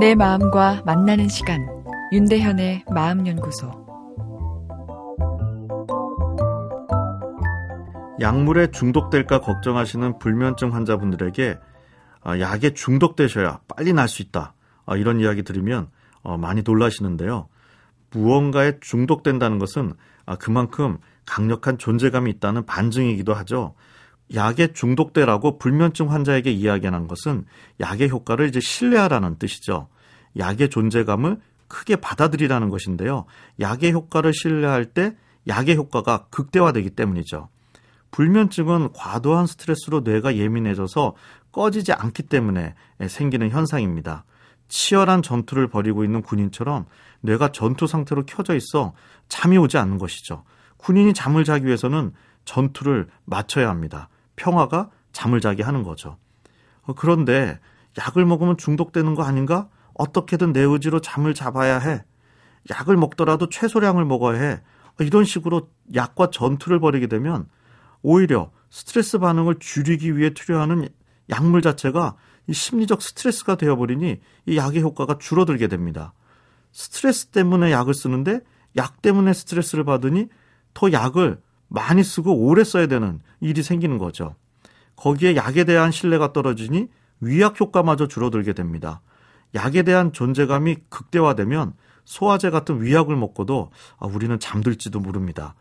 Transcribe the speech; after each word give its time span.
내 0.00 0.14
마음과 0.14 0.84
만나는 0.86 1.28
시간 1.28 1.60
윤대현의 2.10 2.86
마음연구소 2.90 3.70
약물에 8.18 8.70
중독될까 8.70 9.42
걱정하시는 9.42 10.18
불면증 10.18 10.72
환자분들에게 10.72 11.58
아, 12.22 12.40
약에 12.40 12.72
중독되셔야 12.72 13.60
빨리 13.68 13.92
날 13.92 14.08
수 14.08 14.22
있다. 14.22 14.54
아, 14.86 14.96
이런 14.96 15.20
이야기 15.20 15.42
들으면 15.42 15.90
어, 16.22 16.38
많이 16.38 16.62
놀라시는데요. 16.62 17.48
무언가에 18.10 18.78
중독된다는 18.80 19.58
것은 19.58 19.92
아, 20.24 20.36
그만큼 20.36 20.96
강력한 21.26 21.76
존재감이 21.76 22.30
있다는 22.30 22.64
반증이기도 22.64 23.34
하죠. 23.34 23.74
약에 24.34 24.72
중독되라고 24.72 25.58
불면증 25.58 26.10
환자에게 26.10 26.50
이야기하는 26.52 27.08
것은 27.08 27.44
약의 27.80 28.10
효과를 28.10 28.48
이제 28.48 28.60
신뢰하라는 28.60 29.38
뜻이죠. 29.38 29.88
약의 30.38 30.70
존재감을 30.70 31.38
크게 31.68 31.96
받아들이라는 31.96 32.68
것인데요. 32.68 33.24
약의 33.60 33.92
효과를 33.92 34.32
신뢰할 34.32 34.86
때 34.86 35.16
약의 35.48 35.76
효과가 35.76 36.26
극대화되기 36.30 36.90
때문이죠. 36.90 37.48
불면증은 38.10 38.92
과도한 38.92 39.46
스트레스로 39.46 40.00
뇌가 40.00 40.36
예민해져서 40.36 41.14
꺼지지 41.52 41.92
않기 41.92 42.24
때문에 42.24 42.74
생기는 43.08 43.50
현상입니다. 43.50 44.24
치열한 44.68 45.22
전투를 45.22 45.68
벌이고 45.68 46.04
있는 46.04 46.22
군인처럼 46.22 46.86
뇌가 47.20 47.52
전투 47.52 47.86
상태로 47.86 48.24
켜져 48.26 48.54
있어 48.54 48.94
잠이 49.28 49.58
오지 49.58 49.78
않는 49.78 49.98
것이죠. 49.98 50.44
군인이 50.76 51.12
잠을 51.14 51.44
자기 51.44 51.66
위해서는 51.66 52.12
전투를 52.44 53.08
마쳐야 53.24 53.68
합니다. 53.68 54.08
평화가 54.40 54.90
잠을 55.12 55.40
자게 55.40 55.62
하는 55.62 55.82
거죠. 55.82 56.16
어, 56.82 56.94
그런데 56.94 57.60
약을 57.98 58.24
먹으면 58.24 58.56
중독되는 58.56 59.14
거 59.14 59.22
아닌가? 59.22 59.68
어떻게든 59.94 60.52
내 60.52 60.60
의지로 60.60 61.00
잠을 61.00 61.34
잡아야 61.34 61.78
해. 61.78 62.02
약을 62.70 62.96
먹더라도 62.96 63.48
최소량을 63.48 64.04
먹어야 64.06 64.40
해. 64.40 64.52
어, 64.98 65.04
이런 65.04 65.24
식으로 65.24 65.68
약과 65.94 66.30
전투를 66.30 66.80
벌이게 66.80 67.06
되면 67.06 67.48
오히려 68.02 68.50
스트레스 68.70 69.18
반응을 69.18 69.56
줄이기 69.58 70.16
위해 70.16 70.30
투여하는 70.30 70.88
약물 71.28 71.60
자체가 71.60 72.16
이 72.46 72.54
심리적 72.54 73.02
스트레스가 73.02 73.56
되어버리니 73.56 74.20
이 74.46 74.56
약의 74.56 74.80
효과가 74.82 75.18
줄어들게 75.18 75.68
됩니다. 75.68 76.14
스트레스 76.72 77.26
때문에 77.26 77.70
약을 77.72 77.92
쓰는데 77.92 78.40
약 78.76 79.02
때문에 79.02 79.34
스트레스를 79.34 79.84
받으니 79.84 80.28
더 80.72 80.92
약을 80.92 81.40
많이 81.70 82.04
쓰고 82.04 82.34
오래 82.34 82.64
써야 82.64 82.86
되는 82.86 83.20
일이 83.40 83.62
생기는 83.62 83.96
거죠. 83.96 84.34
거기에 84.96 85.36
약에 85.36 85.64
대한 85.64 85.90
신뢰가 85.90 86.32
떨어지니 86.32 86.88
위약 87.20 87.58
효과마저 87.58 88.06
줄어들게 88.06 88.52
됩니다. 88.52 89.00
약에 89.54 89.82
대한 89.82 90.12
존재감이 90.12 90.76
극대화되면 90.88 91.72
소화제 92.04 92.50
같은 92.50 92.82
위약을 92.82 93.16
먹고도 93.16 93.70
아, 93.98 94.06
우리는 94.06 94.38
잠들지도 94.38 95.00
모릅니다. 95.00 95.54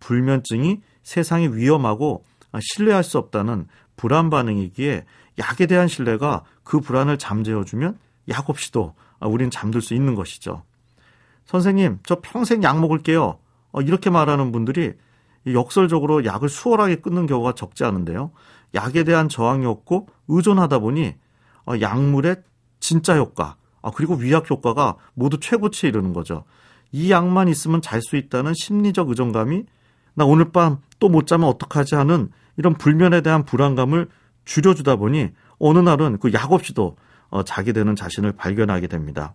불면증이 0.00 0.80
세상이 1.02 1.48
위험하고 1.48 2.24
신뢰할 2.60 3.02
수 3.02 3.18
없다는 3.18 3.66
불안 3.96 4.30
반응이기에 4.30 5.04
약에 5.38 5.66
대한 5.66 5.88
신뢰가 5.88 6.44
그 6.62 6.80
불안을 6.80 7.18
잠재워주면 7.18 7.98
약 8.28 8.48
없이도 8.48 8.94
우린 9.22 9.50
잠들 9.50 9.82
수 9.82 9.94
있는 9.94 10.14
것이죠. 10.14 10.62
선생님, 11.46 11.98
저 12.04 12.20
평생 12.20 12.62
약 12.62 12.80
먹을게요. 12.80 13.38
어, 13.72 13.80
이렇게 13.80 14.10
말하는 14.10 14.52
분들이 14.52 14.94
역설적으로 15.54 16.24
약을 16.24 16.48
수월하게 16.48 16.96
끊는 16.96 17.26
경우가 17.26 17.52
적지 17.52 17.84
않은데요. 17.84 18.30
약에 18.74 19.04
대한 19.04 19.28
저항이 19.28 19.66
없고 19.66 20.08
의존하다 20.28 20.78
보니 20.80 21.14
어, 21.66 21.74
약물의 21.80 22.36
진짜 22.80 23.16
효과, 23.16 23.56
아, 23.82 23.90
그리고 23.94 24.14
위약 24.14 24.50
효과가 24.50 24.96
모두 25.14 25.38
최고치에 25.40 25.88
이르는 25.90 26.12
거죠. 26.12 26.44
이 26.92 27.10
약만 27.10 27.48
있으면 27.48 27.82
잘 27.82 28.00
수 28.02 28.16
있다는 28.16 28.52
심리적 28.54 29.08
의존감이 29.10 29.64
나 30.14 30.24
오늘 30.24 30.50
밤 30.50 30.78
또 30.98 31.08
못 31.08 31.26
자면 31.26 31.48
어떡하지 31.48 31.94
하는 31.94 32.30
이런 32.56 32.74
불면에 32.74 33.20
대한 33.20 33.44
불안감을 33.44 34.08
줄여주다 34.44 34.96
보니 34.96 35.30
어느 35.60 35.78
날은 35.78 36.18
그 36.18 36.32
약 36.32 36.52
없이도 36.52 36.96
어, 37.30 37.42
자게 37.44 37.72
되는 37.72 37.94
자신을 37.94 38.32
발견하게 38.32 38.86
됩니다. 38.88 39.34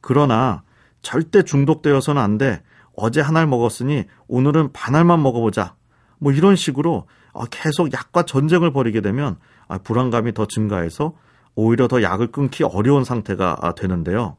그러나 0.00 0.62
절대 1.02 1.42
중독되어서는 1.42 2.20
안 2.22 2.38
돼. 2.38 2.62
어제 2.96 3.20
한 3.20 3.36
알 3.36 3.46
먹었으니 3.46 4.04
오늘은 4.28 4.72
반 4.72 4.94
알만 4.94 5.22
먹어보자. 5.22 5.74
뭐 6.18 6.32
이런 6.32 6.56
식으로 6.56 7.06
어, 7.32 7.44
계속 7.46 7.92
약과 7.92 8.22
전쟁을 8.24 8.72
벌이게 8.72 9.00
되면 9.02 9.36
아, 9.68 9.78
불안감이 9.78 10.32
더 10.32 10.46
증가해서 10.46 11.12
오히려 11.54 11.88
더 11.88 12.02
약을 12.02 12.32
끊기 12.32 12.64
어려운 12.64 13.04
상태가 13.04 13.58
아, 13.60 13.74
되는데요. 13.74 14.36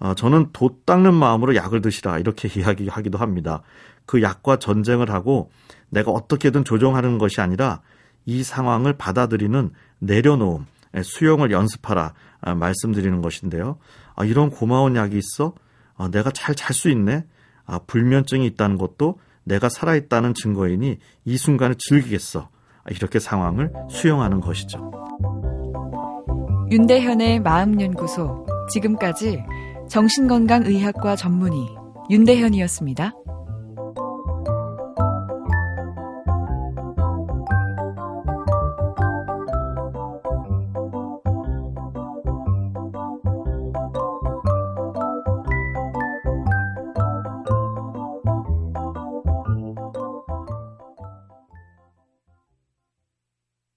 어, 0.00 0.14
저는 0.14 0.50
돛 0.52 0.84
닦는 0.86 1.14
마음으로 1.14 1.54
약을 1.54 1.80
드시라 1.82 2.18
이렇게 2.18 2.48
이야기하기도 2.58 3.18
합니다. 3.18 3.62
그 4.06 4.22
약과 4.22 4.56
전쟁을 4.56 5.10
하고 5.10 5.50
내가 5.90 6.10
어떻게든 6.10 6.64
조정하는 6.64 7.18
것이 7.18 7.40
아니라 7.40 7.80
이 8.26 8.42
상황을 8.42 8.94
받아들이는 8.94 9.70
내려놓음, 10.00 10.66
수용을 11.02 11.52
연습하라 11.52 12.14
아, 12.40 12.54
말씀드리는 12.54 13.22
것인데요. 13.22 13.78
아, 14.16 14.24
이런 14.24 14.50
고마운 14.50 14.96
약이 14.96 15.16
있어? 15.16 15.54
아, 15.96 16.08
내가 16.08 16.30
잘 16.32 16.54
잘 16.56 16.74
수 16.74 16.90
있네? 16.90 17.24
불면증이 17.78 18.46
있다는 18.46 18.76
것도 18.76 19.18
내가 19.44 19.68
살아있다는 19.68 20.34
증거이니 20.34 20.98
이 21.24 21.36
순간을 21.36 21.76
즐기겠어. 21.78 22.48
이렇게 22.90 23.18
상황을 23.18 23.72
수용하는 23.88 24.40
것이죠. 24.40 24.90
윤대현의 26.70 27.40
마음연구소. 27.40 28.46
지금까지 28.70 29.42
정신건강의학과 29.88 31.16
전문의 31.16 31.66
윤대현이었습니다. 32.10 33.12